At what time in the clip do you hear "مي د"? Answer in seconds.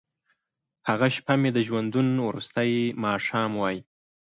1.41-1.59